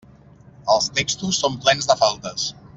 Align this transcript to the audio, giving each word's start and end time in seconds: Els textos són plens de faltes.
Els 0.75 0.87
textos 1.01 1.41
són 1.45 1.61
plens 1.67 1.93
de 1.93 2.01
faltes. 2.03 2.51